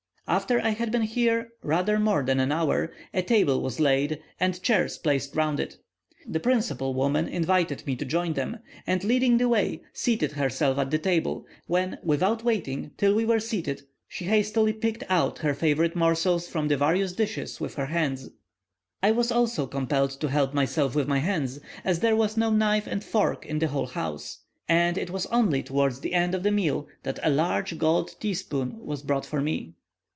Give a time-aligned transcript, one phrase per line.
[0.27, 4.61] After I had been here rather more than an hour, a table was laid, and
[4.63, 5.75] chairs placed round it.
[6.25, 10.89] The principal woman invited me to join them, and leading the way, seated herself at
[10.89, 15.97] the table, when, without waiting till we were seated, she hastily picked out her favourite
[15.97, 18.29] morsels from the various dishes with her hands.
[19.03, 22.87] I was also compelled to help myself with my hands, as there was no knife
[22.87, 24.37] and fork in the whole house,
[24.69, 28.77] and it was only towards the end of the meal that a large gold teaspoon
[28.79, 29.73] was brought for me.